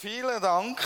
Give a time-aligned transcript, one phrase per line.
[0.00, 0.80] Vielen Dank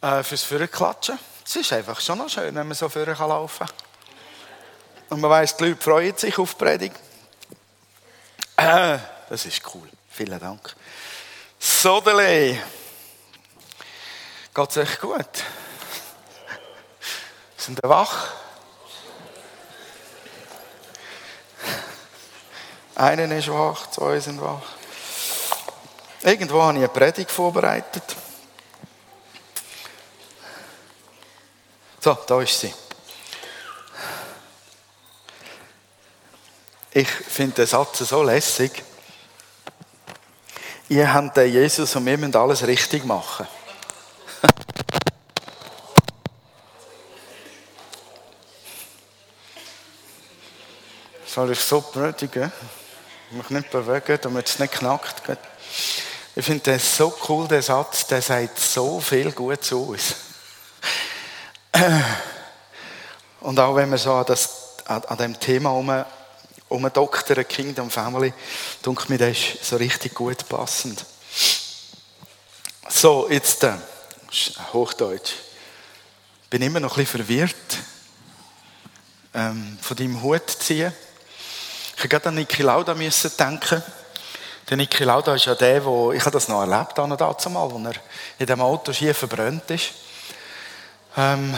[0.00, 1.16] äh, fürs Vorklatschen.
[1.44, 3.76] Es ist einfach schon noch schön, wenn man so vorne laufen kann.
[5.10, 6.96] Und man weiss, die Leute freuen sich auf die Predigt.
[8.56, 8.98] Äh,
[9.28, 9.88] das ist cool.
[10.10, 10.74] Vielen Dank.
[11.60, 12.60] Sodele.
[14.52, 15.18] Geht es euch gut?
[17.56, 18.32] Sind ihr wach?
[22.96, 24.75] Einen ist wach, zwei sind wach.
[26.22, 28.16] Irgendwo habe ich eine Predigt vorbereitet.
[32.00, 32.72] So, da ist sie.
[36.92, 38.82] Ich finde den Satz so lässig.
[40.88, 43.46] Ihr habt den Jesus und wir müssen alles richtig machen.
[51.26, 52.52] Soll ich so benötigen?
[53.32, 55.22] Mich nicht bewegen, damit es nicht knackt.
[56.38, 60.16] Ich finde das so cool, der Satz, der sagt so viel Gutes aus.
[63.40, 64.50] Und auch wenn wir so an, das,
[64.84, 66.04] an, an dem Thema um,
[66.68, 68.34] um Doktor, Kingdom Family,
[68.84, 71.06] denke mir, das ist so richtig gut passend.
[72.86, 73.72] So, jetzt äh,
[74.74, 75.32] Hochdeutsch.
[76.50, 77.78] Bin immer noch ein bisschen verwirrt
[79.32, 80.92] ähm, von deinem Hut ziehen.
[80.92, 83.82] Ich musste gerade an Niki Lauda denken.
[84.68, 87.70] Der Niki Lauda ist ja der, wo ich habe das noch erlebt habe, dazu mal,
[87.70, 87.94] wo er
[88.36, 89.92] in dem Auto schief verbrannt ist.
[91.16, 91.56] Ähm,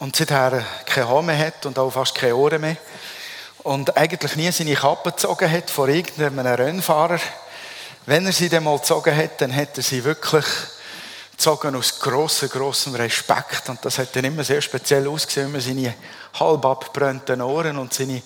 [0.00, 2.76] und seither keine Haar mehr hat und auch fast keine Ohren mehr.
[3.58, 7.20] Und eigentlich nie seine Kappe gezogen hat vor irgendeinem Rennfahrer.
[8.06, 10.44] Wenn er sie dann mal gezogen hat, dann hat er sie wirklich
[11.38, 13.68] gezogen aus grossem, grossem Respekt.
[13.68, 15.94] Und das hat dann immer sehr speziell ausgesehen, wenn man seine
[16.38, 18.22] halb abgebrannten Ohren und seine,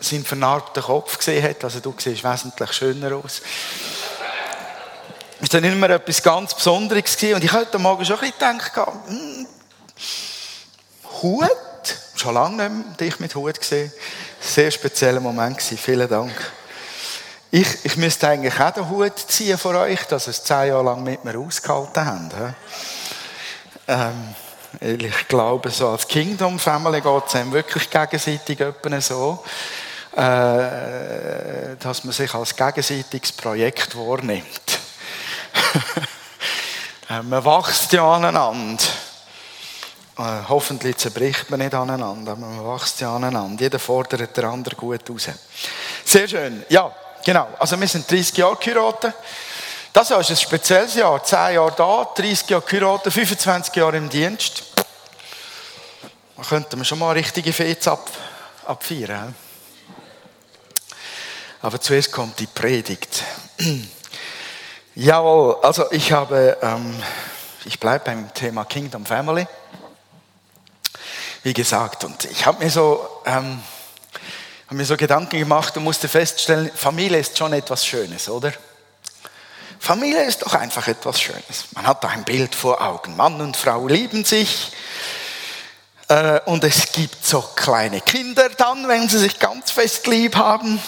[0.00, 1.62] seinen vernarbten Kopf gesehen hat.
[1.62, 3.42] Also du siehst wesentlich schöner aus.
[5.40, 7.16] Das war dann immer etwas ganz Besonderes.
[7.22, 9.46] Und ich hatte heute Morgen schon ein bisschen gedacht, hm,
[11.20, 11.50] Hut?
[12.16, 13.92] Schon lange nicht mehr dich mit Hut gesehen.
[14.40, 15.76] Sehr spezieller Moment gewesen.
[15.76, 16.32] Vielen Dank.
[17.50, 20.84] Ich, ich müsste eigentlich auch den Hut ziehen vor euch, dass ihr es zehn Jahre
[20.84, 22.54] lang mit mir ausgehalten habt.
[23.86, 24.34] Ähm,
[24.80, 28.58] ich glaube, so als Kingdom Family geht es wirklich gegenseitig
[29.00, 29.42] so,
[30.14, 34.78] äh, dass man sich als gegenseitiges Projekt wahrnimmt.
[37.10, 38.84] Äh, man wächst ja aneinander.
[40.18, 43.58] Äh, hoffentlich zerbricht man nicht aneinander, aber man wächst ja aneinander.
[43.62, 45.30] Jeder fordert den anderen gut raus.
[46.04, 46.66] Sehr schön.
[46.68, 46.92] Ja,
[47.24, 49.14] Genau, also wir sind 30 Jahre geheiratet.
[49.92, 51.22] Das ist ein spezielles Jahr.
[51.22, 54.62] 10 Jahre da, 30 Jahre geheiratet, 25 Jahre im Dienst.
[56.36, 58.08] Da könnten wir schon mal richtige Fets ab,
[58.64, 59.34] abfeiern.
[61.60, 63.24] Aber zuerst kommt die Predigt.
[64.94, 67.02] Jawohl, also ich habe, ähm,
[67.64, 69.46] ich bleibe beim Thema Kingdom Family.
[71.42, 73.22] Wie gesagt, und ich habe mir so...
[73.26, 73.60] Ähm,
[74.68, 78.52] habe mir so Gedanken gemacht und musste feststellen, Familie ist schon etwas Schönes, oder?
[79.80, 81.68] Familie ist doch einfach etwas Schönes.
[81.74, 83.16] Man hat da ein Bild vor Augen.
[83.16, 84.72] Mann und Frau lieben sich.
[86.08, 90.78] Äh, und es gibt so kleine Kinder dann, wenn sie sich ganz fest lieb haben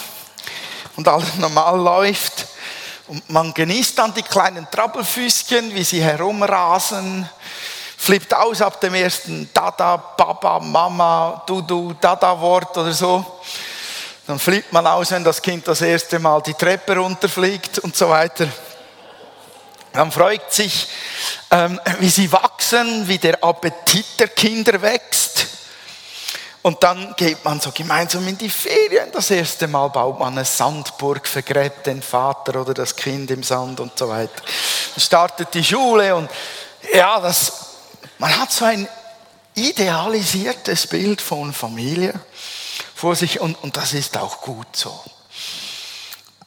[0.95, 2.45] und alles normal läuft.
[3.07, 7.27] Und man genießt dann die kleinen Trabbelfüßchen, wie sie herumrasen,
[7.97, 13.25] flippt aus ab dem ersten Dada, Papa, Mama, Dudu, Dada-Wort oder so.
[14.27, 18.09] Dann flippt man aus, wenn das Kind das erste Mal die Treppe runterfliegt und so
[18.09, 18.47] weiter.
[19.93, 20.87] Man freut sich,
[21.49, 25.47] ähm, wie sie wachsen, wie der Appetit der Kinder wächst.
[26.61, 29.11] Und dann geht man so gemeinsam in die Ferien.
[29.11, 33.79] Das erste Mal baut man eine Sandburg, vergräbt den Vater oder das Kind im Sand
[33.79, 34.43] und so weiter.
[34.93, 36.29] Dann startet die Schule und
[36.93, 37.51] ja, das,
[38.19, 38.87] man hat so ein
[39.55, 42.13] idealisiertes Bild von Familie
[43.01, 44.93] vor sich und, und das ist auch gut so.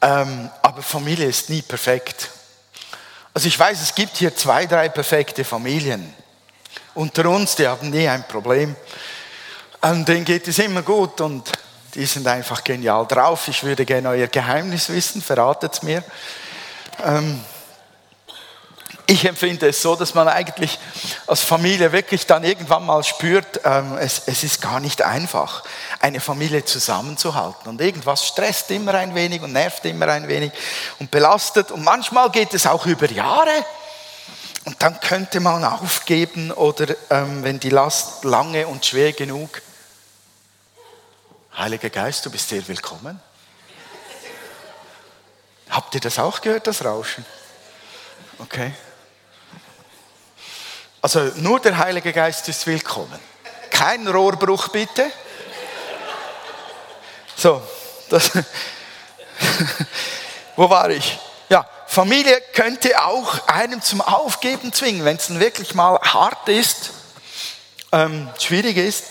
[0.01, 2.29] Ähm, aber Familie ist nie perfekt.
[3.33, 6.13] Also ich weiß, es gibt hier zwei, drei perfekte Familien.
[6.93, 8.73] Unter uns, die haben nie ein Problem.
[9.81, 11.51] Und denen geht es immer gut und
[11.93, 13.49] die sind einfach genial drauf.
[13.49, 16.05] Ich würde gerne euer Geheimnis wissen, verratet es mir.
[17.03, 17.43] Ähm,
[19.07, 20.79] ich empfinde es so, dass man eigentlich
[21.27, 25.63] als Familie wirklich dann irgendwann mal spürt, ähm, es, es ist gar nicht einfach,
[25.99, 27.69] eine Familie zusammenzuhalten.
[27.69, 30.51] Und irgendwas stresst immer ein wenig und nervt immer ein wenig
[30.99, 31.71] und belastet.
[31.71, 33.65] Und manchmal geht es auch über Jahre.
[34.65, 39.61] Und dann könnte man aufgeben oder ähm, wenn die Last lange und schwer genug.
[41.55, 43.19] Heiliger Geist, du bist sehr willkommen.
[45.69, 47.25] Habt ihr das auch gehört, das Rauschen?
[48.39, 48.73] Okay.
[51.05, 53.19] Also nur der Heilige Geist ist willkommen.
[53.69, 55.11] Kein Rohrbruch bitte.
[57.35, 57.61] So,
[58.09, 58.31] das,
[60.55, 61.19] wo war ich?
[61.47, 66.89] Ja, Familie könnte auch einem zum Aufgeben zwingen, wenn es dann wirklich mal hart ist,
[67.91, 69.05] ähm, schwierig ist.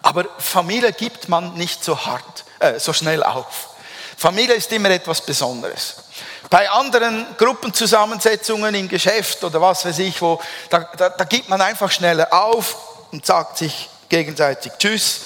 [0.00, 3.70] Aber Familie gibt man nicht so hart, äh, so schnell auf.
[4.16, 6.05] Familie ist immer etwas Besonderes.
[6.50, 10.40] Bei anderen Gruppenzusammensetzungen im Geschäft oder was weiß ich wo,
[10.70, 12.76] da, da, da gibt man einfach schneller auf
[13.10, 15.22] und sagt sich gegenseitig Tschüss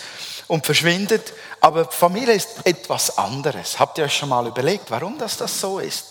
[0.48, 1.32] und verschwindet.
[1.60, 3.78] Aber Familie ist etwas anderes.
[3.78, 6.06] Habt ihr euch schon mal überlegt, warum das, das so ist?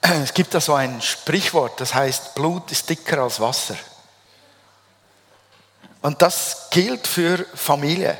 [0.00, 3.76] Es gibt da so ein Sprichwort, das heißt, Blut ist dicker als Wasser.
[6.00, 8.18] Und das gilt für Familie.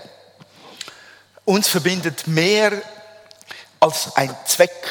[1.45, 2.81] Uns verbindet mehr
[3.83, 4.89] als ein Zweck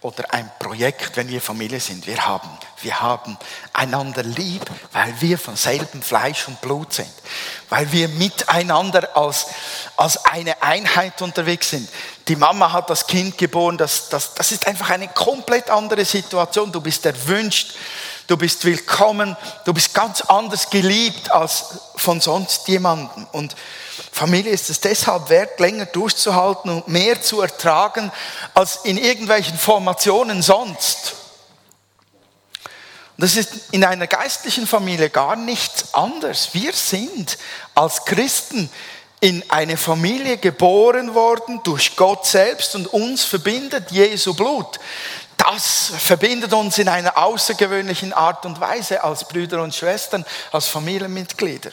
[0.00, 2.06] oder ein Projekt, wenn wir Familie sind.
[2.06, 2.48] Wir haben,
[2.80, 3.36] wir haben
[3.74, 4.62] einander lieb,
[4.92, 7.12] weil wir von selben Fleisch und Blut sind,
[7.68, 9.46] weil wir miteinander als,
[9.96, 11.86] als eine Einheit unterwegs sind.
[12.28, 16.72] Die Mama hat das Kind geboren, das, das, das ist einfach eine komplett andere Situation.
[16.72, 17.74] Du bist erwünscht,
[18.26, 21.64] du bist willkommen, du bist ganz anders geliebt als
[21.96, 23.26] von sonst jemandem.
[23.32, 23.54] Und
[24.12, 28.12] Familie ist es deshalb wert, länger durchzuhalten und mehr zu ertragen
[28.54, 31.14] als in irgendwelchen Formationen sonst.
[33.16, 36.48] Und das ist in einer geistlichen Familie gar nichts anders.
[36.52, 37.38] Wir sind
[37.74, 38.68] als Christen
[39.20, 44.78] in eine Familie geboren worden durch Gott selbst und uns verbindet Jesu Blut.
[45.36, 51.70] Das verbindet uns in einer außergewöhnlichen Art und Weise als Brüder und Schwestern, als Familienmitglieder.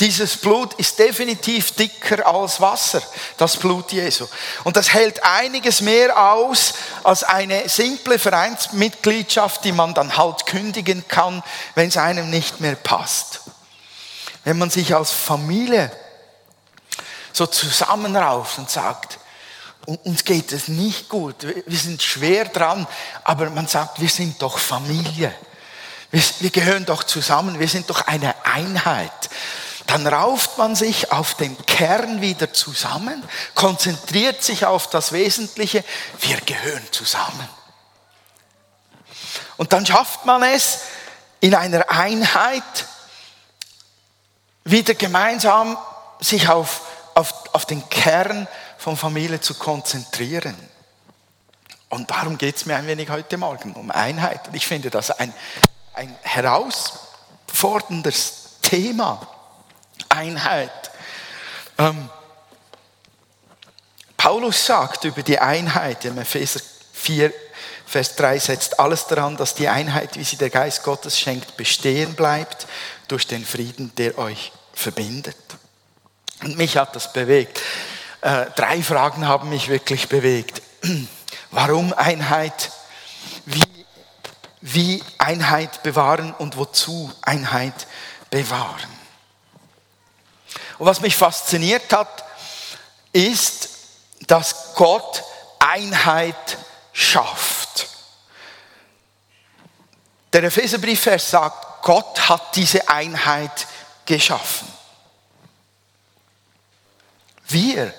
[0.00, 3.00] Dieses Blut ist definitiv dicker als Wasser,
[3.38, 4.26] das Blut Jesu.
[4.64, 11.06] Und das hält einiges mehr aus als eine simple Vereinsmitgliedschaft, die man dann halt kündigen
[11.08, 11.42] kann,
[11.74, 13.40] wenn es einem nicht mehr passt.
[14.44, 15.90] Wenn man sich als Familie
[17.32, 19.18] so zusammenrauft und sagt,
[19.86, 22.86] uns geht es nicht gut, wir sind schwer dran,
[23.24, 25.32] aber man sagt, wir sind doch Familie.
[26.10, 29.28] Wir, gehören doch zusammen, wir sind doch eine Einheit
[29.86, 33.22] dann rauft man sich auf den Kern wieder zusammen,
[33.54, 35.84] konzentriert sich auf das Wesentliche,
[36.20, 37.48] wir gehören zusammen.
[39.56, 40.80] Und dann schafft man es
[41.40, 42.62] in einer Einheit
[44.64, 45.78] wieder gemeinsam
[46.20, 46.82] sich auf,
[47.14, 48.48] auf, auf den Kern
[48.86, 50.54] von Familie zu konzentrieren.
[51.88, 54.46] Und darum geht es mir ein wenig heute Morgen, um Einheit.
[54.46, 55.34] Und ich finde das ein,
[55.94, 59.26] ein herausforderndes Thema.
[60.08, 60.92] Einheit.
[61.78, 62.08] Ähm,
[64.16, 66.60] Paulus sagt über die Einheit im Epheser
[66.92, 67.32] 4,
[67.86, 72.14] Vers 3 setzt alles daran, dass die Einheit, wie sie der Geist Gottes schenkt, bestehen
[72.14, 72.68] bleibt
[73.08, 75.36] durch den Frieden, der euch verbindet.
[76.44, 77.60] Und mich hat das bewegt.
[78.26, 80.60] Äh, drei Fragen haben mich wirklich bewegt.
[81.52, 82.72] Warum Einheit?
[83.44, 83.86] Wie,
[84.60, 87.86] wie Einheit bewahren und wozu Einheit
[88.30, 88.90] bewahren?
[90.78, 92.24] Und was mich fasziniert hat,
[93.12, 93.68] ist,
[94.26, 95.22] dass Gott
[95.60, 96.58] Einheit
[96.92, 97.86] schafft.
[100.32, 103.68] Der Epheserbriefvers sagt, Gott hat diese Einheit
[104.04, 104.66] geschaffen.
[107.46, 107.94] Wir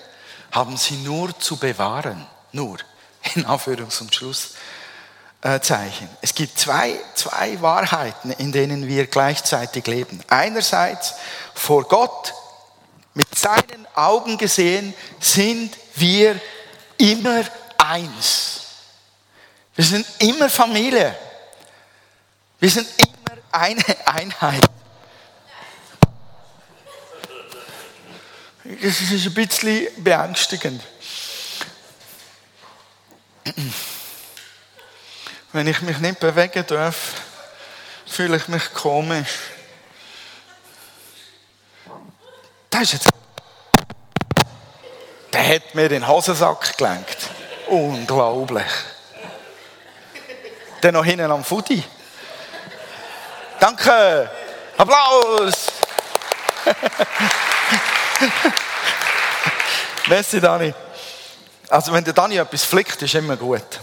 [0.58, 2.26] haben sie nur zu bewahren.
[2.52, 2.80] Nur,
[3.36, 6.10] in Anführungs- und Schlusszeichen.
[6.22, 10.20] Es gibt zwei, zwei Wahrheiten, in denen wir gleichzeitig leben.
[10.28, 11.14] Einerseits
[11.54, 12.34] vor Gott
[13.14, 16.40] mit seinen Augen gesehen, sind wir
[16.98, 17.44] immer
[17.78, 18.62] eins.
[19.76, 21.16] Wir sind immer Familie.
[22.60, 24.64] Wir sind immer eine Einheit.
[28.70, 30.84] Das ist ein bisschen beängstigend.
[35.54, 37.14] Wenn ich mich nicht bewegen darf,
[38.06, 39.30] fühle ich mich komisch.
[42.74, 43.10] Der ist jetzt.
[45.32, 47.30] Der hat mir den Hosensack gelenkt.
[47.68, 48.72] Unglaublich.
[50.84, 51.82] Der noch hinten am Fudi.
[53.62, 54.30] Danke.
[54.78, 55.72] Applaus.
[60.08, 60.74] Merci, Dani.
[61.70, 63.80] Also, wenn der Dani etwas flickt, ist immer gut.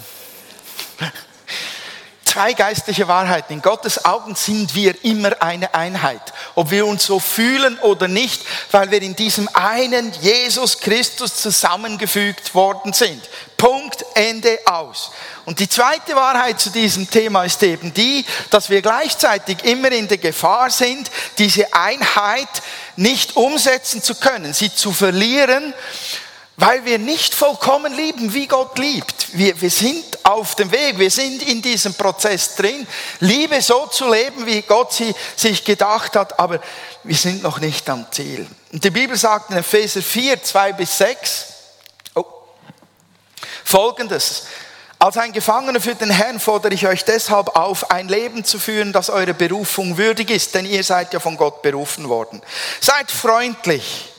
[2.24, 3.52] Zwei geistliche Wahrheiten.
[3.52, 6.33] In Gottes Augen sind wir immer eine Einheit.
[6.54, 12.54] Ob wir uns so fühlen oder nicht, weil wir in diesem einen Jesus Christus zusammengefügt
[12.54, 13.28] worden sind.
[13.56, 15.10] Punkt, Ende aus.
[15.46, 20.08] Und die zweite Wahrheit zu diesem Thema ist eben die, dass wir gleichzeitig immer in
[20.08, 22.48] der Gefahr sind, diese Einheit
[22.96, 25.74] nicht umsetzen zu können, sie zu verlieren,
[26.56, 29.36] weil wir nicht vollkommen lieben, wie Gott liebt.
[29.36, 32.86] Wir, wir sind auf dem Weg, wir sind in diesem Prozess drin,
[33.20, 36.60] Liebe so zu leben, wie Gott sie sich gedacht hat, aber
[37.02, 38.46] wir sind noch nicht am Ziel.
[38.72, 41.44] Und die Bibel sagt in Epheser 4, 2 bis 6,
[42.14, 42.24] oh,
[43.64, 44.44] folgendes.
[45.00, 48.92] Als ein Gefangener für den Herrn fordere ich euch deshalb auf, ein Leben zu führen,
[48.92, 52.40] das eure Berufung würdig ist, denn ihr seid ja von Gott berufen worden.
[52.80, 54.13] Seid freundlich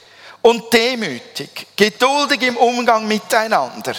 [0.46, 3.96] und demütig, geduldig im Umgang miteinander.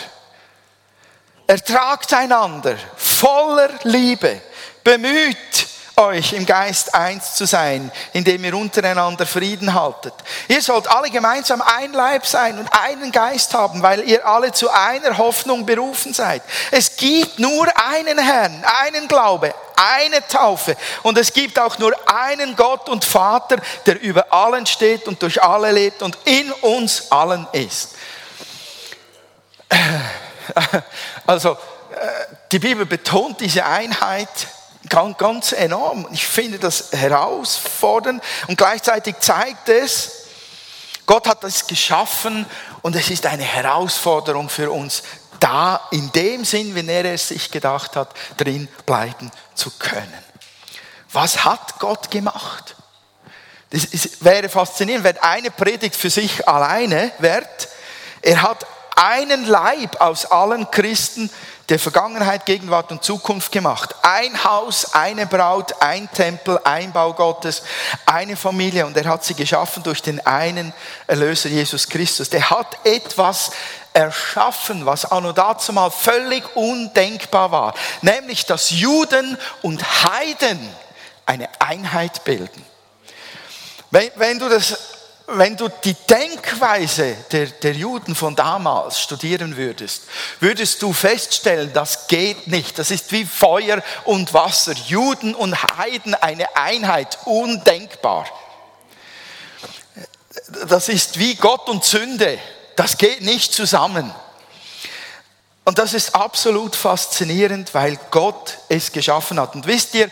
[1.44, 4.42] Ertragt einander voller Liebe,
[4.84, 5.66] bemüht
[5.98, 10.12] euch im Geist eins zu sein, indem ihr untereinander Frieden haltet.
[10.46, 14.68] Ihr sollt alle gemeinsam ein Leib sein und einen Geist haben, weil ihr alle zu
[14.68, 16.42] einer Hoffnung berufen seid.
[16.70, 22.56] Es gibt nur einen Herrn, einen Glaube, eine Taufe und es gibt auch nur einen
[22.56, 27.46] Gott und Vater, der über allen steht und durch alle lebt und in uns allen
[27.52, 27.94] ist.
[31.26, 31.56] Also, äh,
[32.52, 34.28] die Bibel betont diese Einheit
[34.88, 36.06] Ganz, ganz enorm.
[36.12, 40.26] Ich finde das herausfordernd und gleichzeitig zeigt es,
[41.06, 42.46] Gott hat das geschaffen
[42.82, 45.02] und es ist eine Herausforderung für uns,
[45.38, 50.24] da in dem Sinn, wie er es sich gedacht hat, drin bleiben zu können.
[51.12, 52.74] Was hat Gott gemacht?
[53.70, 53.86] Das
[54.20, 57.68] wäre faszinierend, wenn eine Predigt für sich alleine wert.
[58.22, 58.66] Er hat
[58.96, 61.30] einen Leib aus allen Christen
[61.68, 63.94] der Vergangenheit, Gegenwart und Zukunft gemacht.
[64.02, 67.62] Ein Haus, eine Braut, ein Tempel, ein Bau Gottes,
[68.04, 70.72] eine Familie und er hat sie geschaffen durch den einen
[71.06, 72.30] Erlöser Jesus Christus.
[72.30, 73.50] Der hat etwas
[73.92, 80.70] erschaffen, was anno dazu mal völlig undenkbar war, nämlich dass Juden und Heiden
[81.24, 82.64] eine Einheit bilden.
[83.90, 84.95] Wenn, wenn du das
[85.28, 90.02] wenn du die Denkweise der, der Juden von damals studieren würdest,
[90.38, 92.78] würdest du feststellen, das geht nicht.
[92.78, 94.74] Das ist wie Feuer und Wasser.
[94.86, 98.26] Juden und Heiden eine Einheit, undenkbar.
[100.68, 102.38] Das ist wie Gott und Sünde.
[102.76, 104.14] Das geht nicht zusammen.
[105.64, 109.56] Und das ist absolut faszinierend, weil Gott es geschaffen hat.
[109.56, 110.08] Und wisst ihr,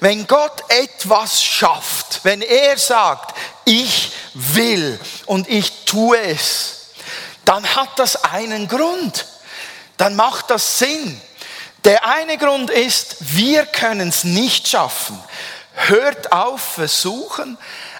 [0.00, 6.90] wenn Gott etwas schafft, wenn er sagt, ich will und ich tue es,
[7.44, 9.26] dann hat das einen Grund.
[9.96, 11.20] Dann macht das Sinn.
[11.84, 15.18] Der eine Grund ist, wir können es nicht schaffen.
[15.74, 17.56] Hört auf, versuchen,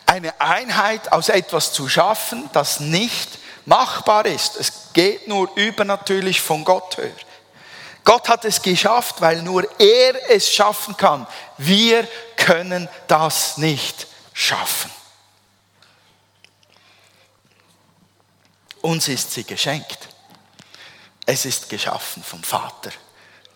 [0.07, 4.57] eine Einheit aus etwas zu schaffen, das nicht machbar ist.
[4.57, 7.13] Es geht nur übernatürlich von Gott her.
[8.05, 11.27] Gott hat es geschafft, weil nur er es schaffen kann.
[11.59, 14.96] Wir können das nicht schaffen.
[18.87, 19.99] Uns ist sie geschenkt.
[21.27, 22.93] Es ist geschaffen vom Vater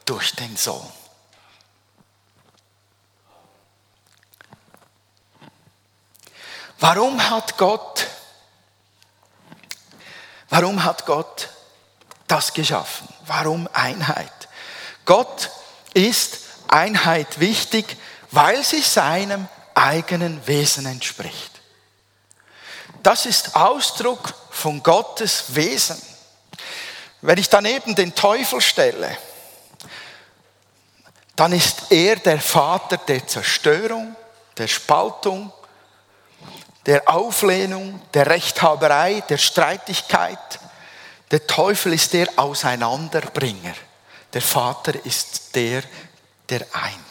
[0.04, 0.92] durch den Sohn.
[6.80, 8.08] Warum hat Gott
[10.48, 11.48] Warum hat Gott
[12.26, 13.06] das geschaffen?
[13.24, 14.48] Warum Einheit?
[15.04, 15.48] Gott
[15.94, 17.96] ist Einheit wichtig,
[18.32, 21.60] weil sie seinem eigenen Wesen entspricht.
[23.04, 26.00] Das ist Ausdruck von Gottes Wesen.
[27.22, 29.16] Wenn ich daneben den Teufel stelle,
[31.36, 34.14] dann ist er der Vater der Zerstörung,
[34.56, 35.52] der Spaltung,
[36.86, 40.58] der Auflehnung, der Rechthaberei, der Streitigkeit.
[41.30, 43.74] Der Teufel ist der Auseinanderbringer.
[44.32, 45.82] Der Vater ist der,
[46.48, 47.09] der eint.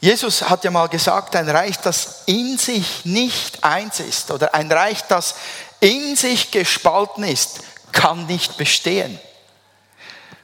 [0.00, 4.70] Jesus hat ja mal gesagt, ein Reich, das in sich nicht eins ist oder ein
[4.70, 5.34] Reich, das
[5.80, 7.60] in sich gespalten ist,
[7.92, 9.18] kann nicht bestehen.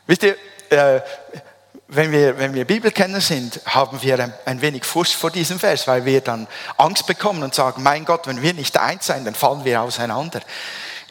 [0.07, 0.37] Wisst ihr,
[0.71, 1.01] äh,
[1.89, 5.87] wenn wir, wenn wir Bibelkenner sind, haben wir ein, ein, wenig Furcht vor diesem Vers,
[5.87, 9.35] weil wir dann Angst bekommen und sagen, mein Gott, wenn wir nicht eins sein, dann
[9.35, 10.41] fallen wir auseinander.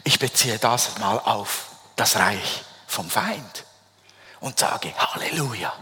[0.02, 3.64] Ich beziehe das mal auf das Reich vom Feind
[4.40, 5.72] und sage Halleluja.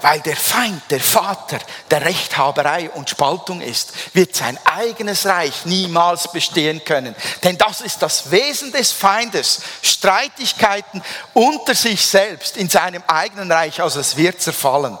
[0.00, 1.58] Weil der Feind, der Vater
[1.90, 7.14] der Rechthaberei und Spaltung ist, wird sein eigenes Reich niemals bestehen können.
[7.44, 9.60] Denn das ist das Wesen des Feindes.
[9.82, 11.02] Streitigkeiten
[11.34, 14.98] unter sich selbst in seinem eigenen Reich, also es wird zerfallen.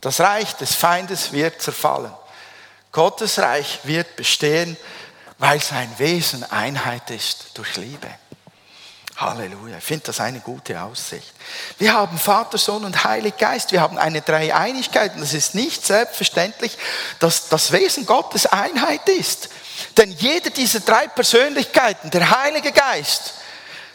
[0.00, 2.12] Das Reich des Feindes wird zerfallen.
[2.92, 4.76] Gottes Reich wird bestehen,
[5.38, 8.08] weil sein Wesen Einheit ist durch Liebe.
[9.16, 9.78] Halleluja.
[9.78, 11.32] Ich finde das eine gute Aussicht.
[11.78, 13.70] Wir haben Vater, Sohn und Heilig Geist.
[13.70, 15.14] Wir haben eine Dreieinigkeit.
[15.14, 16.76] Und es ist nicht selbstverständlich,
[17.20, 19.50] dass das Wesen Gottes Einheit ist.
[19.96, 23.34] Denn jede dieser drei Persönlichkeiten, der Heilige Geist,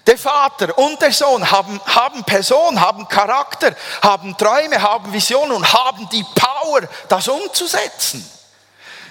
[0.08, 5.74] der Vater und der Sohn haben, haben Person, haben Charakter, haben Träume, haben Visionen und
[5.74, 8.26] haben die Power, das umzusetzen.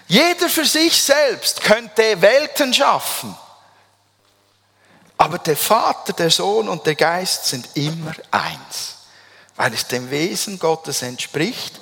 [0.07, 3.37] Jeder für sich selbst könnte Welten schaffen.
[5.19, 8.95] Aber der Vater, der Sohn und der Geist sind immer eins,
[9.57, 11.81] weil es dem Wesen Gottes entspricht,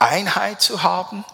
[0.00, 1.24] Einheit zu haben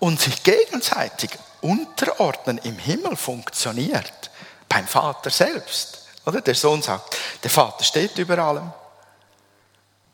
[0.00, 1.30] und sich gegenseitig
[1.60, 4.30] unterordnen im Himmel funktioniert.
[4.68, 6.06] Beim Vater selbst.
[6.26, 6.40] Oder?
[6.40, 8.72] Der Sohn sagt, der Vater steht über allem.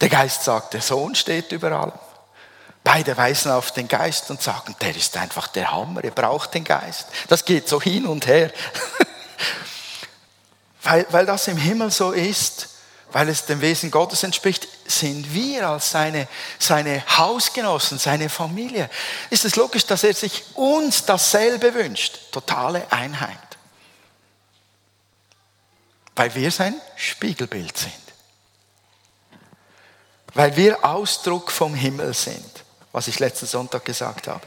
[0.01, 1.99] Der Geist sagt, der Sohn steht über allem.
[2.85, 6.65] Beide weisen auf den Geist und sagen, der ist einfach der Hammer, er braucht den
[6.65, 7.07] Geist.
[7.29, 8.53] Das geht so hin und her.
[10.83, 12.69] weil, weil das im Himmel so ist,
[13.13, 16.27] weil es dem Wesen Gottes entspricht, sind wir als seine,
[16.59, 18.91] seine Hausgenossen, seine Familie.
[19.31, 22.19] Ist es logisch, dass er sich uns dasselbe wünscht?
[22.33, 23.39] Totale Einheit.
[26.17, 27.93] Weil wir sein Spiegelbild sind.
[30.35, 32.55] Weil wir Ausdruck vom Himmel sind
[32.95, 34.47] was ich letzten Sonntag gesagt habe.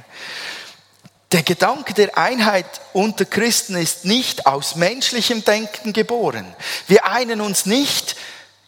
[1.33, 6.55] Der Gedanke der Einheit unter Christen ist nicht aus menschlichem Denken geboren.
[6.87, 8.15] Wir einen uns nicht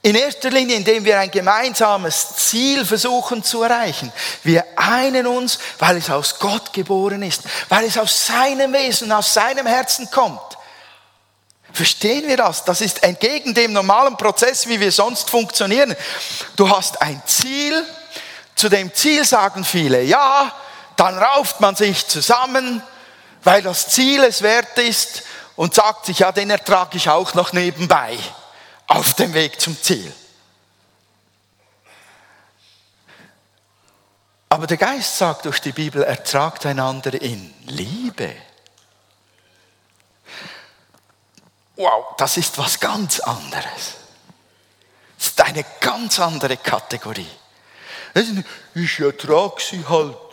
[0.02, 4.12] in erster Linie, indem wir ein gemeinsames Ziel versuchen zu erreichen.
[4.44, 9.34] Wir einen uns, weil es aus Gott geboren ist, weil es aus seinem Wesen, aus
[9.34, 10.42] seinem Herzen kommt.
[11.72, 12.66] Verstehen wir das?
[12.66, 15.96] Das ist entgegen dem normalen Prozess, wie wir sonst funktionieren.
[16.56, 17.86] Du hast ein Ziel,
[18.56, 20.52] zu dem Ziel sagen viele ja,
[21.00, 22.84] dann rauft man sich zusammen,
[23.44, 25.24] weil das Ziel es wert ist
[25.56, 28.18] und sagt sich, ja, den ertrage ich auch noch nebenbei
[28.88, 30.14] auf dem Weg zum Ziel.
[34.50, 38.36] Aber der Geist sagt durch die Bibel, ertragt einander in Liebe.
[41.78, 43.96] Wow, das ist was ganz anderes.
[45.18, 47.30] Das ist eine ganz andere Kategorie.
[48.74, 50.29] Ich ertrage sie halt.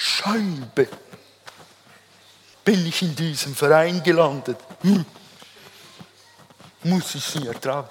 [0.00, 0.86] Scheibe.
[2.64, 4.56] Bin ich in diesem Verein gelandet?
[4.82, 5.04] Hm.
[6.84, 7.88] Muss ich sie ertragen?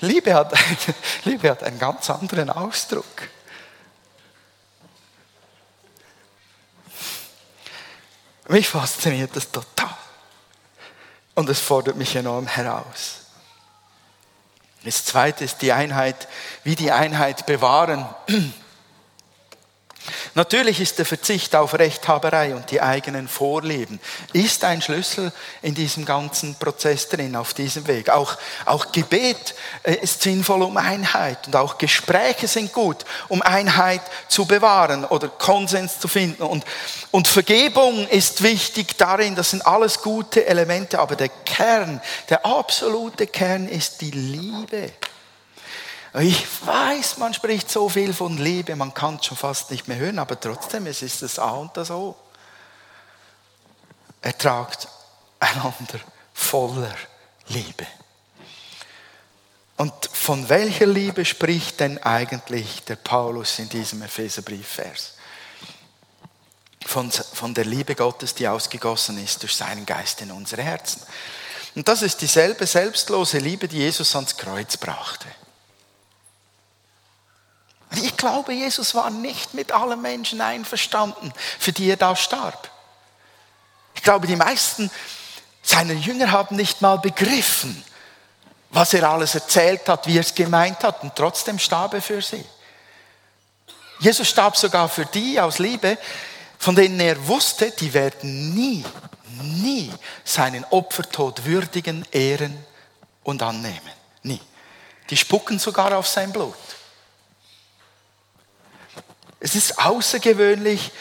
[0.00, 0.52] Liebe hat,
[1.24, 3.28] Liebe hat einen ganz anderen Ausdruck.
[8.48, 9.96] Mich fasziniert das total.
[11.36, 13.20] Und es fordert mich enorm heraus.
[14.82, 16.26] Das zweite ist die Einheit,
[16.64, 18.04] wie die Einheit bewahren.
[20.34, 24.00] Natürlich ist der Verzicht auf Rechthaberei und die eigenen Vorlieben
[24.32, 28.10] ist ein Schlüssel in diesem ganzen Prozess drin, auf diesem Weg.
[28.10, 34.02] Auch, auch Gebet äh, ist sinnvoll um Einheit und auch Gespräche sind gut, um Einheit
[34.28, 36.42] zu bewahren oder Konsens zu finden.
[36.42, 36.64] Und,
[37.10, 43.26] und Vergebung ist wichtig darin, das sind alles gute Elemente, aber der Kern, der absolute
[43.26, 44.92] Kern ist die Liebe.
[46.20, 49.96] Ich weiß, man spricht so viel von Liebe, man kann es schon fast nicht mehr
[49.96, 52.14] hören, aber trotzdem, es ist das A und das O.
[54.20, 54.88] Er tragt
[55.40, 56.00] einander
[56.34, 56.94] voller
[57.48, 57.86] Liebe.
[59.78, 65.14] Und von welcher Liebe spricht denn eigentlich der Paulus in diesem Epheserbriefvers?
[66.84, 71.02] Von, von der Liebe Gottes, die ausgegossen ist durch seinen Geist in unsere Herzen.
[71.74, 75.26] Und das ist dieselbe selbstlose Liebe, die Jesus ans Kreuz brachte.
[77.96, 82.70] Ich glaube, Jesus war nicht mit allen Menschen einverstanden, für die er da starb.
[83.94, 84.90] Ich glaube, die meisten
[85.62, 87.84] seiner Jünger haben nicht mal begriffen,
[88.70, 92.22] was er alles erzählt hat, wie er es gemeint hat, und trotzdem starb er für
[92.22, 92.44] sie.
[94.00, 95.98] Jesus starb sogar für die aus Liebe,
[96.58, 98.84] von denen er wusste, die werden nie,
[99.42, 99.92] nie
[100.24, 102.64] seinen Opfertod würdigen, ehren
[103.22, 103.92] und annehmen.
[104.22, 104.40] Nie.
[105.10, 106.56] Die spucken sogar auf sein Blut.
[109.42, 110.92] Es ist außergewöhnlich.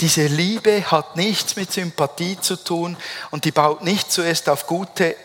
[0.00, 2.96] Diese Liebe hat nichts mit Sympathie zu tun
[3.32, 5.16] und die baut nicht zuerst auf gute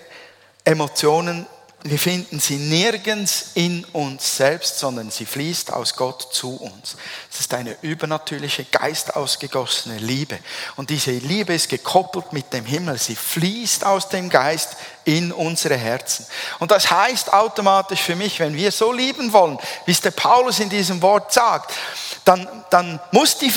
[0.64, 1.46] Emotionen.
[1.84, 6.96] Wir finden sie nirgends in uns selbst, sondern sie fließt aus Gott zu uns.
[7.32, 10.40] Es ist eine übernatürliche, geistausgegossene Liebe.
[10.76, 12.98] Und diese Liebe ist gekoppelt mit dem Himmel.
[12.98, 16.26] Sie fließt aus dem Geist in unsere Herzen.
[16.58, 20.60] Und das heißt automatisch für mich, wenn wir so lieben wollen, wie es der Paulus
[20.60, 21.74] in diesem Wort sagt,
[22.26, 23.52] dann, dann muss die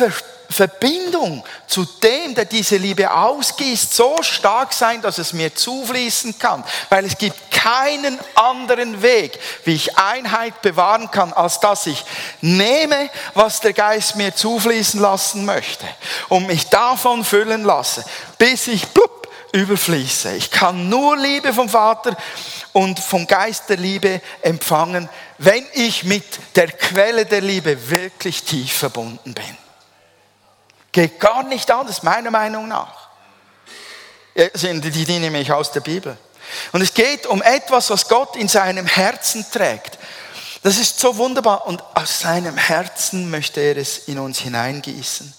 [0.48, 6.64] Verbindung zu dem, der diese Liebe ausgießt, so stark sein, dass es mir zufließen kann.
[6.88, 12.04] Weil es gibt keinen anderen Weg, wie ich Einheit bewahren kann, als dass ich
[12.40, 15.86] nehme, was der Geist mir zufließen lassen möchte
[16.28, 18.04] und mich davon füllen lasse,
[18.38, 20.36] bis ich blub, überfließe.
[20.36, 22.16] Ich kann nur Liebe vom Vater
[22.76, 25.08] und vom Geist der Liebe empfangen,
[25.38, 29.56] wenn ich mit der Quelle der Liebe wirklich tief verbunden bin.
[30.92, 33.08] Geht gar nicht anders, meiner Meinung nach.
[34.36, 36.18] Die, die nehme ich aus der Bibel.
[36.72, 39.98] Und es geht um etwas, was Gott in seinem Herzen trägt.
[40.62, 45.32] Das ist so wunderbar und aus seinem Herzen möchte er es in uns hineingießen.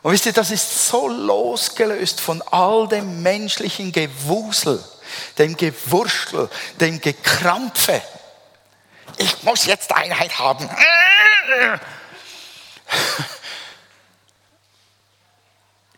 [0.00, 4.82] Und wisst ihr, das ist so losgelöst von all dem menschlichen Gewusel,
[5.38, 6.48] dem Gewurschtel,
[6.80, 8.02] dem Gekrampfe.
[9.18, 10.68] Ich muss jetzt Einheit haben.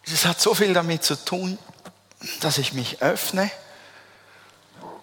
[0.06, 1.58] Es hat so viel damit zu tun,
[2.40, 3.50] dass ich mich öffne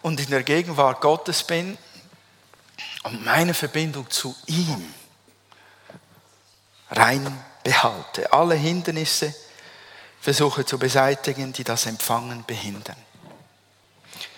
[0.02, 1.78] und in der Gegenwart Gottes bin
[3.04, 4.94] und meine Verbindung zu ihm
[6.90, 8.32] rein behalte.
[8.32, 9.34] Alle Hindernisse
[10.20, 12.98] versuche zu beseitigen, die das Empfangen behindern.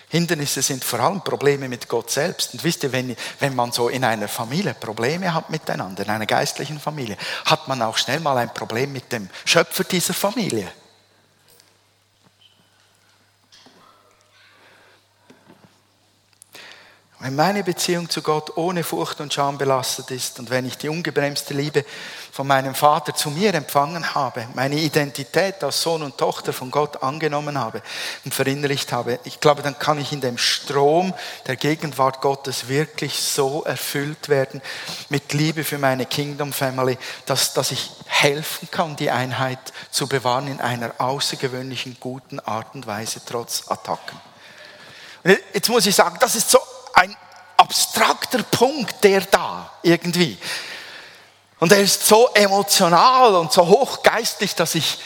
[0.08, 2.54] Hindernisse sind vor allem Probleme mit Gott selbst.
[2.54, 6.26] Und wisst ihr, wenn, wenn man so in einer Familie Probleme hat miteinander, in einer
[6.26, 10.70] geistlichen Familie, hat man auch schnell mal ein Problem mit dem Schöpfer dieser Familie.
[17.24, 20.90] Wenn meine Beziehung zu Gott ohne Furcht und Scham belastet ist und wenn ich die
[20.90, 21.82] ungebremste Liebe
[22.34, 27.00] von meinem Vater zu mir empfangen habe, meine Identität als Sohn und Tochter von Gott
[27.00, 27.80] angenommen habe
[28.24, 31.14] und verinnerlicht habe, ich glaube, dann kann ich in dem Strom
[31.46, 34.60] der Gegenwart Gottes wirklich so erfüllt werden
[35.10, 40.48] mit Liebe für meine Kingdom Family, dass, dass ich helfen kann, die Einheit zu bewahren
[40.48, 44.20] in einer außergewöhnlichen guten Art und Weise trotz Attacken.
[45.52, 46.58] Jetzt muss ich sagen, das ist so
[46.94, 47.14] ein
[47.56, 50.36] abstrakter Punkt, der da irgendwie.
[51.64, 54.98] Und er ist so emotional und so hochgeistig, dass ich,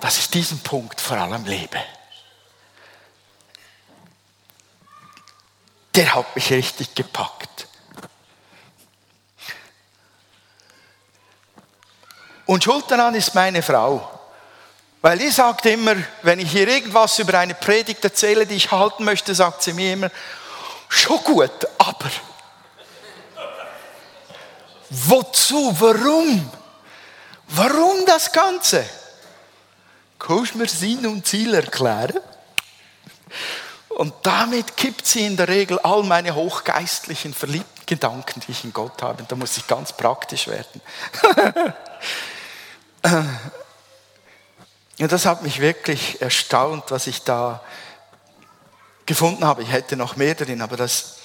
[0.00, 1.78] dass ich diesen Punkt vor allem lebe.
[5.94, 7.66] Der hat mich richtig gepackt.
[12.44, 14.06] Und schuld daran ist meine Frau.
[15.00, 19.04] Weil die sagt immer, wenn ich hier irgendwas über eine Predigt erzähle, die ich halten
[19.04, 20.10] möchte, sagt sie mir immer,
[20.90, 22.10] Schon gut, aber
[25.08, 26.50] wozu, warum?
[27.48, 28.84] Warum das Ganze?
[30.18, 32.20] Kannst du mir Sinn und Ziel erklären?
[33.90, 38.72] Und damit kippt sie in der Regel all meine hochgeistlichen, verliebten Gedanken, die ich in
[38.72, 39.22] Gott habe.
[39.22, 40.80] Und da muss ich ganz praktisch werden.
[44.98, 47.62] ja, das hat mich wirklich erstaunt, was ich da
[49.06, 49.62] gefunden habe.
[49.62, 51.18] Ich hätte noch mehr drin, aber das,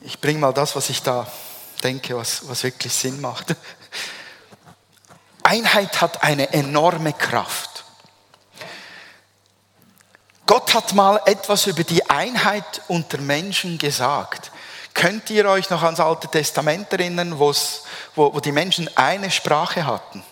[0.00, 1.26] ich bringe mal das, was ich da
[1.78, 3.54] denke, was, was wirklich Sinn macht.
[5.42, 7.84] Einheit hat eine enorme Kraft.
[10.46, 14.50] Gott hat mal etwas über die Einheit unter Menschen gesagt.
[14.94, 17.52] Könnt ihr euch noch ans Alte Testament erinnern, wo,
[18.14, 20.22] wo die Menschen eine Sprache hatten?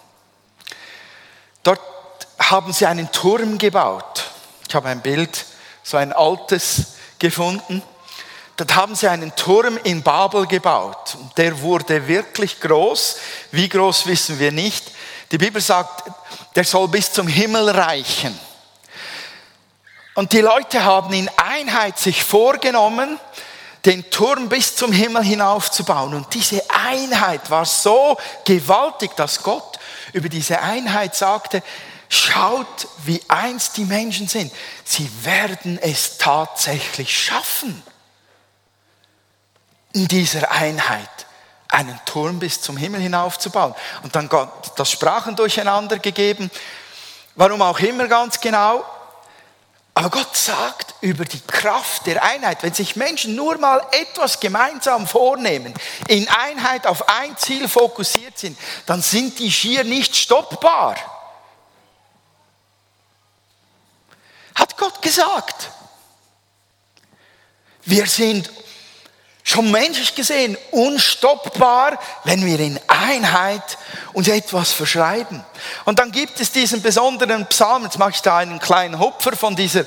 [1.62, 1.80] Dort
[2.38, 4.30] haben sie einen Turm gebaut.
[4.68, 5.44] Ich habe ein Bild
[5.82, 7.82] so ein altes gefunden.
[8.56, 11.16] Dort haben sie einen Turm in Babel gebaut.
[11.36, 13.16] Der wurde wirklich groß.
[13.50, 14.92] Wie groß wissen wir nicht.
[15.32, 16.10] Die Bibel sagt,
[16.54, 18.38] der soll bis zum Himmel reichen.
[20.14, 23.18] Und die Leute haben in Einheit sich vorgenommen,
[23.84, 26.14] den Turm bis zum Himmel hinaufzubauen.
[26.14, 29.78] Und diese Einheit war so gewaltig, dass Gott
[30.12, 31.62] über diese Einheit sagte,
[32.08, 34.52] Schaut, wie eins die Menschen sind.
[34.84, 37.82] Sie werden es tatsächlich schaffen,
[39.94, 41.08] in dieser Einheit
[41.68, 43.74] einen Turm bis zum Himmel hinaufzubauen.
[44.02, 46.50] Und dann Gott das Sprachen durcheinander gegeben,
[47.34, 48.84] warum auch immer ganz genau.
[49.94, 55.06] Aber Gott sagt über die Kraft der Einheit, wenn sich Menschen nur mal etwas gemeinsam
[55.06, 55.72] vornehmen,
[56.08, 60.96] in Einheit auf ein Ziel fokussiert sind, dann sind die schier nicht stoppbar.
[64.56, 65.70] Hat Gott gesagt.
[67.84, 68.50] Wir sind
[69.44, 73.78] schon menschlich gesehen unstoppbar, wenn wir in Einheit
[74.14, 75.44] uns etwas verschreiben.
[75.84, 79.54] Und dann gibt es diesen besonderen Psalm, jetzt mache ich da einen kleinen Hupfer von
[79.54, 79.84] dieser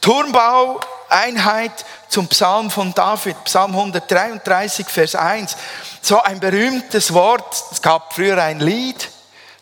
[0.00, 5.56] Turmbau Einheit zum Psalm von David, Psalm 133, Vers 1.
[6.02, 7.64] So ein berühmtes Wort.
[7.70, 9.08] Es gab früher ein Lied,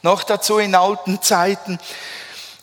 [0.03, 1.79] noch dazu in alten Zeiten,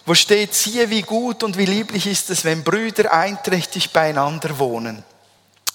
[0.06, 5.04] wo steht, siehe wie gut und wie lieblich ist es, wenn Brüder einträchtig beieinander wohnen.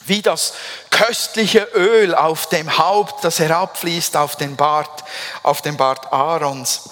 [0.08, 0.54] Wie das
[0.90, 5.04] köstliche Öl auf dem Haupt, das herabfließt auf den Bart,
[5.42, 6.90] auf den Bart Aarons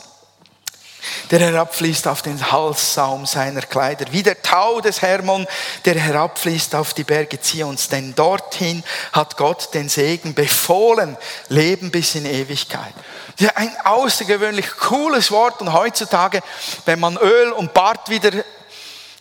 [1.31, 5.47] der herabfließt auf den Halssaum seiner Kleider, wie der Tau des Hermon,
[5.85, 11.17] der herabfließt auf die Berge Zions, denn dorthin hat Gott den Segen befohlen,
[11.49, 12.95] Leben bis in Ewigkeit.
[13.39, 16.43] Ist ein außergewöhnlich cooles Wort und heutzutage,
[16.85, 18.31] wenn man Öl und Bart wieder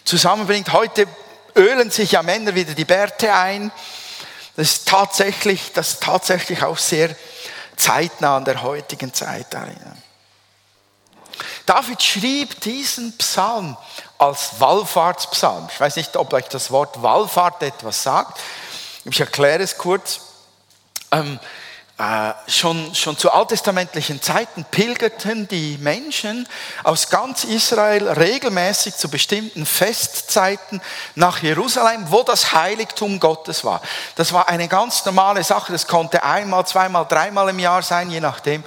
[0.03, 1.07] zusammenbringt, heute
[1.55, 3.71] ölen sich ja Männer wieder die Bärte ein.
[4.55, 7.15] Das ist tatsächlich, das ist tatsächlich auch sehr
[7.75, 9.47] zeitnah an der heutigen Zeit.
[11.65, 13.75] David schrieb diesen Psalm
[14.17, 15.67] als Wallfahrtspsalm.
[15.73, 18.39] Ich weiß nicht, ob euch das Wort Wallfahrt etwas sagt.
[19.03, 20.21] Ich erkläre es kurz.
[21.97, 26.45] Äh, schon, schon zu alttestamentlichen Zeiten pilgerten die Menschen
[26.83, 30.81] aus ganz Israel regelmäßig zu bestimmten Festzeiten
[31.15, 33.81] nach Jerusalem, wo das Heiligtum Gottes war.
[34.15, 35.71] Das war eine ganz normale Sache.
[35.71, 38.65] Das konnte einmal, zweimal, dreimal im Jahr sein, je nachdem.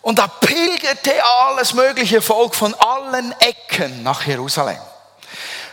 [0.00, 1.12] Und da pilgerte
[1.44, 4.80] alles mögliche Volk von allen Ecken nach Jerusalem.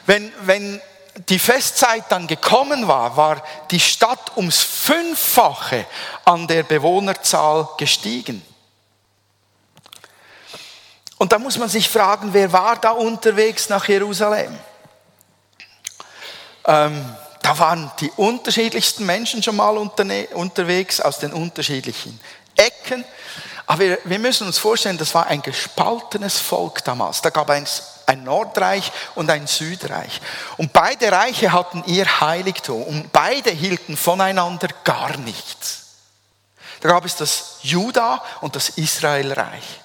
[0.05, 0.81] Wenn, wenn
[1.27, 5.85] die Festzeit dann gekommen war, war die Stadt ums Fünffache
[6.25, 8.45] an der Bewohnerzahl gestiegen.
[11.17, 14.57] Und da muss man sich fragen, wer war da unterwegs nach Jerusalem?
[16.65, 22.19] Ähm, da waren die unterschiedlichsten Menschen schon mal unterwegs aus den unterschiedlichen
[22.55, 23.03] Ecken.
[23.65, 27.21] Aber wir, wir müssen uns vorstellen, das war ein gespaltenes Volk damals.
[27.21, 30.19] Da gab es ein Nordreich und ein Südreich.
[30.57, 35.85] Und beide Reiche hatten ihr Heiligtum und beide hielten voneinander gar nichts.
[36.81, 39.81] Da gab es das Juda und das Israelreich.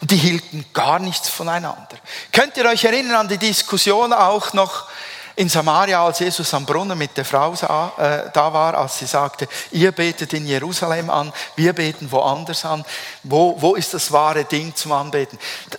[0.00, 1.96] Und die hielten gar nichts voneinander.
[2.30, 4.88] Könnt ihr euch erinnern an die Diskussion auch noch
[5.36, 9.48] in Samaria, als Jesus am Brunnen mit der Frau äh, da war, als sie sagte,
[9.70, 12.84] ihr betet in Jerusalem an, wir beten woanders an.
[13.22, 15.38] Wo, wo ist das wahre Ding zum Anbeten?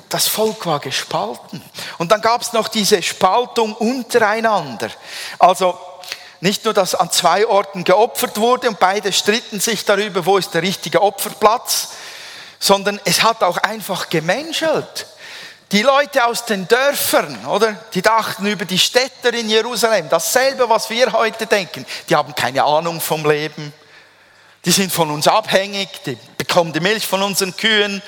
[0.09, 1.61] Das Volk war gespalten.
[1.97, 4.89] Und dann gab es noch diese Spaltung untereinander.
[5.37, 5.77] Also
[6.41, 10.53] nicht nur, dass an zwei Orten geopfert wurde und beide stritten sich darüber, wo ist
[10.53, 11.89] der richtige Opferplatz,
[12.59, 15.07] sondern es hat auch einfach gemenschelt.
[15.73, 17.73] Die Leute aus den Dörfern, oder?
[17.95, 21.83] Die dachten über die Städter in Jerusalem, dasselbe, was wir heute denken.
[22.07, 23.73] Die haben keine Ahnung vom Leben.
[24.65, 28.03] Die sind von uns abhängig, die bekommen die Milch von unseren Kühen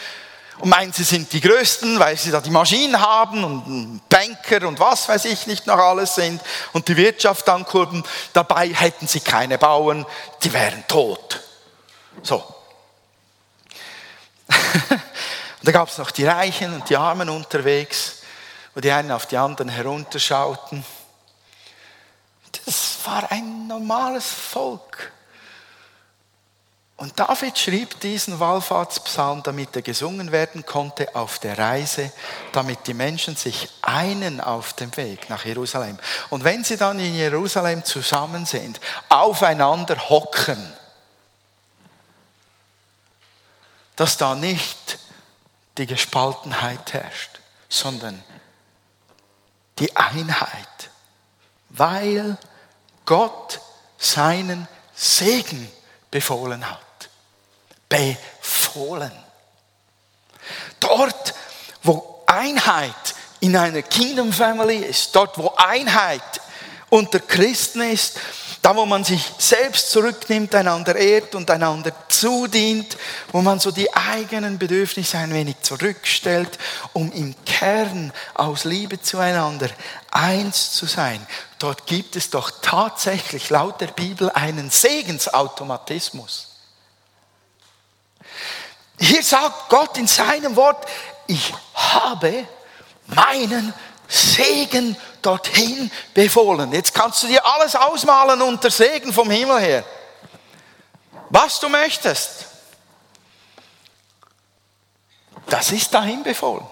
[0.59, 4.79] und meinen, sie sind die Größten, weil sie da die Maschinen haben und Banker und
[4.79, 8.03] was weiß ich nicht noch alles sind und die Wirtschaft ankurbeln.
[8.33, 10.05] Dabei hätten sie keine Bauern,
[10.43, 11.41] die wären tot.
[12.21, 12.43] So.
[15.65, 18.17] Und da gab es noch die Reichen und die Armen unterwegs,
[18.75, 20.85] wo die einen auf die anderen herunterschauten.
[22.51, 25.11] Das war ein normales Volk.
[26.97, 32.11] Und David schrieb diesen Wallfahrtspsalm, damit er gesungen werden konnte auf der Reise,
[32.51, 35.97] damit die Menschen sich einen auf dem Weg nach Jerusalem.
[36.29, 40.73] Und wenn sie dann in Jerusalem zusammen sind, aufeinander hocken,
[43.95, 44.99] dass da nicht
[45.77, 48.23] die Gespaltenheit herrscht, sondern
[49.79, 50.89] die Einheit,
[51.69, 52.37] weil
[53.05, 53.59] Gott
[53.97, 55.69] seinen Segen
[56.09, 56.79] befohlen hat.
[57.89, 59.11] Befohlen.
[60.79, 61.33] Dort,
[61.83, 66.41] wo Einheit in einer Kingdom Family ist, dort, wo Einheit
[66.89, 68.19] unter Christen ist,
[68.65, 72.97] da, wo man sich selbst zurücknimmt, einander ehrt und einander zudient,
[73.31, 76.57] wo man so die eigenen Bedürfnisse ein wenig zurückstellt,
[76.91, 79.69] um im Kern aus Liebe zueinander
[80.09, 81.23] eins zu sein.
[81.59, 86.55] Dort gibt es doch tatsächlich laut der Bibel einen Segensautomatismus.
[88.99, 90.87] Hier sagt Gott in seinem Wort,
[91.27, 92.47] ich habe
[93.05, 93.75] meinen
[94.07, 96.71] Segen dorthin befohlen.
[96.71, 99.83] Jetzt kannst du dir alles ausmalen unter Segen vom Himmel her.
[101.29, 102.45] Was du möchtest.
[105.47, 106.65] Das ist dahin befohlen.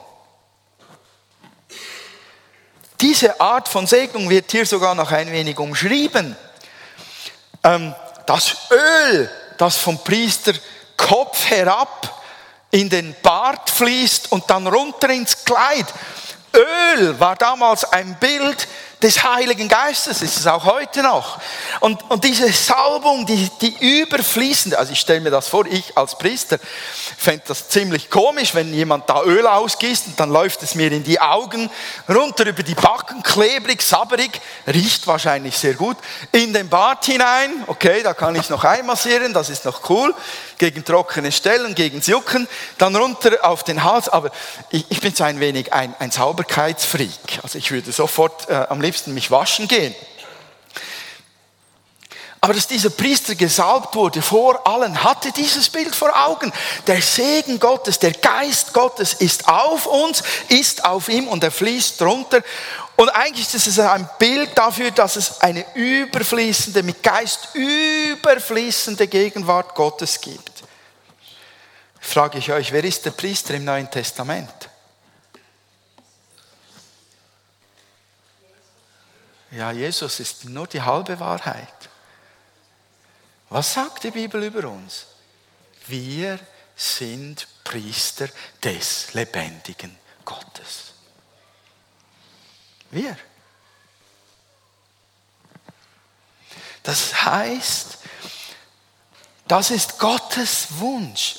[3.02, 6.38] Diese Art von Segnung wird hier sogar noch ein wenig umschrieben.
[7.64, 7.94] Ähm,
[8.26, 10.54] das Öl, das vom Priester
[10.96, 12.24] Kopf herab
[12.72, 15.86] in den Bart fließt und dann runter ins Kleid.
[16.56, 18.68] Öl war damals ein Bild
[19.04, 21.38] des Heiligen Geistes ist es auch heute noch.
[21.82, 26.18] Und, und diese Salbung, die, die überfließende, also ich stelle mir das vor, ich als
[26.18, 26.58] Priester
[27.18, 31.04] fände das ziemlich komisch, wenn jemand da Öl ausgießt und dann läuft es mir in
[31.04, 31.70] die Augen,
[32.08, 35.98] runter über die Backen, klebrig, sabberig, riecht wahrscheinlich sehr gut,
[36.32, 40.16] in den Bart hinein, okay, da kann ich noch einmassieren, das ist noch cool,
[40.58, 44.32] gegen trockene Stellen, gegen Jucken, dann runter auf den Hals, aber
[44.70, 48.82] ich, ich bin so ein wenig ein, ein Sauberkeitsfreak, also ich würde sofort äh, am
[48.82, 49.96] liebsten mich waschen gehen.
[52.44, 56.52] Aber dass dieser Priester gesalbt wurde vor allen, hatte dieses Bild vor Augen.
[56.88, 62.02] Der Segen Gottes, der Geist Gottes ist auf uns, ist auf ihm und er fließt
[62.02, 62.42] runter.
[62.96, 69.74] Und eigentlich ist es ein Bild dafür, dass es eine überfließende, mit Geist überfließende Gegenwart
[69.74, 70.64] Gottes gibt.
[72.00, 74.70] Frage ich euch, wer ist der Priester im Neuen Testament?
[79.52, 81.68] Ja, Jesus ist nur die halbe Wahrheit.
[83.50, 85.06] Was sagt die Bibel über uns?
[85.88, 86.40] Wir
[86.76, 88.28] sind Priester
[88.64, 90.93] des lebendigen Gottes.
[92.94, 93.18] Wir.
[96.84, 97.98] Das heißt,
[99.48, 101.36] das ist Gottes Wunsch,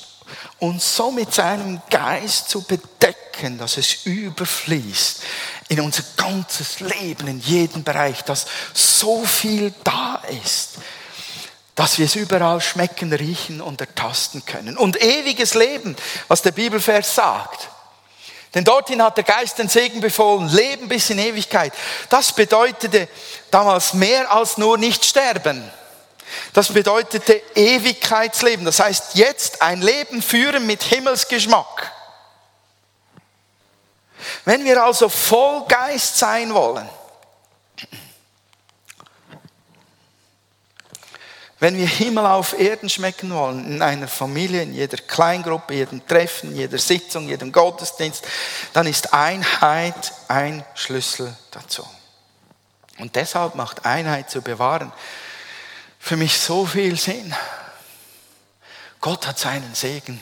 [0.59, 5.21] uns so mit seinem Geist zu bedecken, dass es überfließt
[5.67, 10.75] in unser ganzes Leben, in jedem Bereich, dass so viel da ist,
[11.75, 14.77] dass wir es überall schmecken, riechen und ertasten können.
[14.77, 15.95] Und ewiges Leben,
[16.27, 17.69] was der Bibelvers sagt.
[18.55, 21.73] Denn dorthin hat der Geist den Segen befohlen, Leben bis in Ewigkeit.
[22.09, 23.09] Das bedeutete
[23.51, 25.69] damals mehr als nur nicht sterben.
[26.53, 28.65] Das bedeutete Ewigkeitsleben.
[28.65, 31.91] Das heißt, jetzt ein Leben führen mit Himmelsgeschmack.
[34.45, 36.89] Wenn wir also voll Geist sein wollen,
[41.59, 46.55] wenn wir Himmel auf Erden schmecken wollen, in einer Familie, in jeder Kleingruppe, jedem Treffen,
[46.55, 48.25] jeder Sitzung, jedem Gottesdienst,
[48.73, 51.87] dann ist Einheit ein Schlüssel dazu.
[52.97, 54.91] Und deshalb macht Einheit zu bewahren
[55.99, 57.33] für mich so viel Sinn.
[59.01, 60.19] Gott hat seinen Segen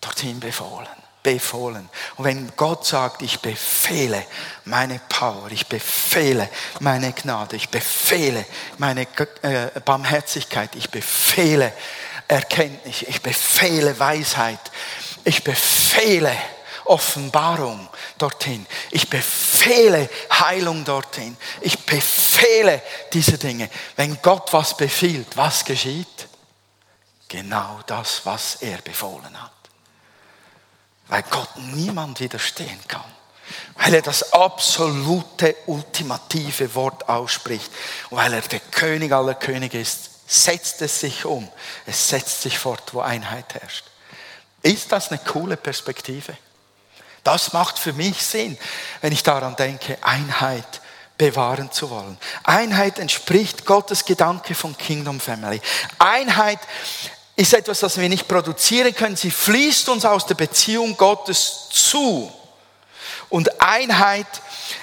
[0.00, 1.88] dorthin befohlen befohlen.
[2.16, 4.24] Und wenn Gott sagt, ich befehle
[4.64, 8.44] meine Power, ich befehle meine Gnade, ich befehle
[8.78, 9.08] meine
[9.42, 11.72] äh, Barmherzigkeit, ich befehle
[12.28, 14.60] Erkenntnis, ich befehle Weisheit,
[15.24, 16.32] ich befehle
[16.84, 18.66] Offenbarung dorthin.
[18.90, 21.34] Ich befehle Heilung dorthin.
[21.62, 23.70] Ich befehle diese Dinge.
[23.96, 26.28] Wenn Gott was befiehlt, was geschieht?
[27.26, 29.53] Genau das, was er befohlen hat
[31.08, 33.04] weil Gott niemand widerstehen kann.
[33.76, 37.70] Weil er das absolute, ultimative Wort ausspricht.
[38.10, 41.48] Und weil er der König aller Könige ist, setzt es sich um.
[41.86, 43.84] Es setzt sich fort, wo Einheit herrscht.
[44.62, 46.36] Ist das eine coole Perspektive?
[47.22, 48.58] Das macht für mich Sinn,
[49.00, 50.80] wenn ich daran denke, Einheit
[51.16, 52.18] bewahren zu wollen.
[52.42, 55.60] Einheit entspricht Gottes Gedanke von Kingdom Family.
[55.98, 56.58] Einheit
[57.36, 59.16] ist etwas, das wir nicht produzieren können.
[59.16, 62.32] Sie fließt uns aus der Beziehung Gottes zu.
[63.28, 64.26] Und Einheit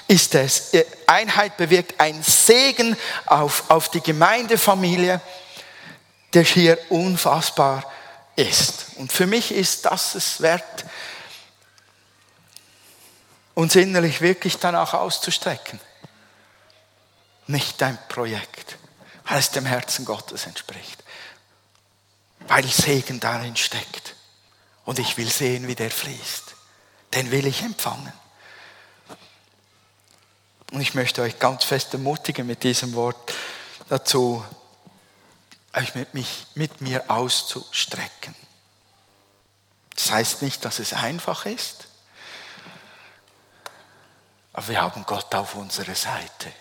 [0.08, 0.72] ist es.
[1.08, 5.22] Einheit bewirkt ein Segen auf, auf die Gemeindefamilie,
[6.34, 7.90] der hier unfassbar
[8.36, 8.88] ist.
[8.96, 10.86] Und für mich ist das es wert,
[13.54, 15.80] uns innerlich wirklich danach auszustrecken.
[17.48, 18.78] Nicht dein Projekt,
[19.26, 21.02] weil es dem Herzen Gottes entspricht
[22.48, 24.16] weil Segen darin steckt.
[24.86, 26.56] Und ich will sehen, wie der fließt.
[27.14, 28.14] Den will ich empfangen.
[30.72, 33.34] Und ich möchte euch ganz fest ermutigen mit diesem Wort
[33.90, 34.44] dazu,
[35.74, 38.36] euch mit, mich, mit mir auszustrecken.
[39.96, 41.88] Das heißt nicht, dass es einfach ist,
[44.54, 46.52] aber wir haben Gott auf unserer Seite.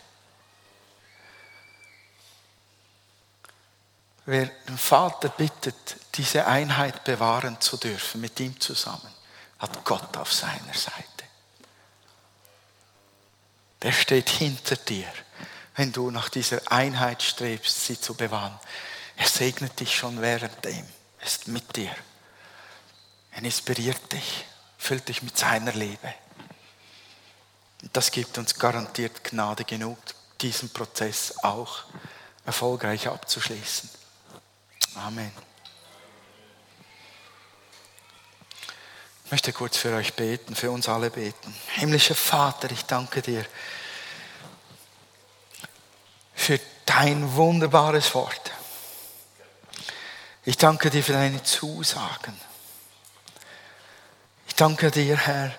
[4.30, 9.12] Wer den Vater bittet, diese Einheit bewahren zu dürfen mit ihm zusammen,
[9.58, 11.24] hat Gott auf seiner Seite.
[13.82, 15.08] Der steht hinter dir,
[15.74, 18.56] wenn du nach dieser Einheit strebst, sie zu bewahren.
[19.16, 20.86] Er segnet dich schon währenddem.
[21.24, 21.92] Ist mit dir.
[23.32, 24.44] Er inspiriert dich,
[24.78, 26.14] füllt dich mit seiner Liebe.
[27.82, 29.98] Und das gibt uns garantiert Gnade genug,
[30.40, 31.82] diesen Prozess auch
[32.46, 33.98] erfolgreich abzuschließen.
[34.96, 35.30] Amen.
[39.24, 41.54] Ich möchte kurz für euch beten, für uns alle beten.
[41.76, 43.46] Himmlischer Vater, ich danke dir,
[46.34, 48.50] für dein wunderbares Wort.
[50.44, 52.40] Ich danke dir für deine Zusagen.
[54.48, 55.54] Ich danke dir, Herr,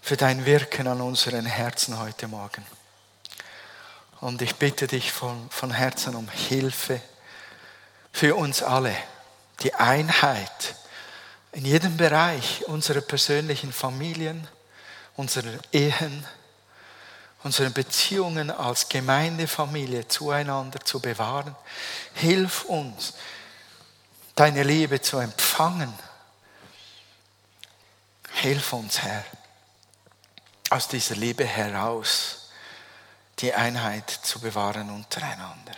[0.00, 2.64] für dein Wirken an unseren Herzen heute Morgen.
[4.20, 7.02] Und ich bitte dich von, von Herzen um Hilfe
[8.12, 8.94] für uns alle,
[9.62, 10.76] die Einheit
[11.52, 14.46] in jedem Bereich unserer persönlichen Familien,
[15.16, 16.26] unserer Ehen,
[17.42, 21.54] unsere Beziehungen als Gemeindefamilie zueinander zu bewahren.
[22.14, 23.14] Hilf uns,
[24.34, 25.92] deine Liebe zu empfangen.
[28.34, 29.24] Hilf uns, Herr,
[30.70, 32.50] aus dieser Liebe heraus
[33.40, 35.72] die Einheit zu bewahren untereinander.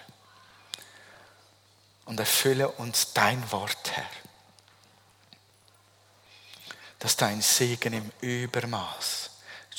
[2.07, 4.11] Und erfülle uns dein Wort, Herr,
[6.99, 9.31] dass dein Segen im Übermaß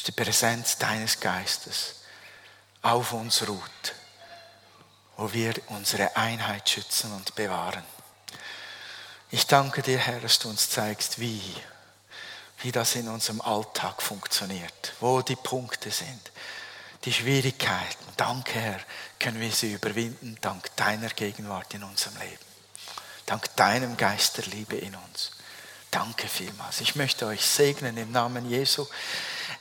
[0.05, 1.95] die Präsenz deines Geistes
[2.81, 3.95] auf uns ruht,
[5.17, 7.83] wo wir unsere Einheit schützen und bewahren.
[9.31, 11.41] Ich danke dir, Herr, dass du uns zeigst, wie,
[12.59, 16.31] wie das in unserem Alltag funktioniert, wo die Punkte sind,
[17.05, 18.03] die Schwierigkeiten.
[18.17, 18.79] Danke, Herr,
[19.19, 22.45] können wir sie überwinden, dank deiner Gegenwart in unserem Leben,
[23.25, 25.31] dank deinem Geist der Liebe in uns.
[25.91, 26.81] Danke vielmals.
[26.81, 28.85] Ich möchte euch segnen im Namen Jesu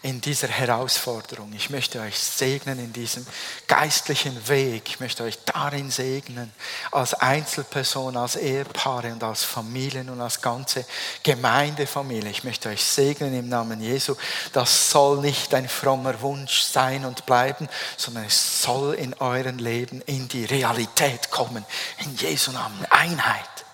[0.02, 1.52] in dieser Herausforderung.
[1.54, 3.26] Ich möchte euch segnen in diesem
[3.66, 4.82] geistlichen Weg.
[4.88, 6.52] Ich möchte euch darin segnen,
[6.90, 10.84] als Einzelperson, als Ehepaare und als Familien und als ganze
[11.22, 12.30] Gemeindefamilie.
[12.30, 14.14] Ich möchte euch segnen im Namen Jesu.
[14.52, 20.02] Das soll nicht ein frommer Wunsch sein und bleiben, sondern es soll in euren Leben
[20.02, 21.64] in die Realität kommen.
[21.98, 22.84] In Jesu Namen.
[22.90, 23.64] Einheit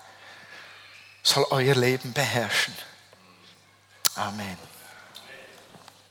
[1.23, 2.73] soll euer Leben beherrschen.
[4.15, 4.70] Amen.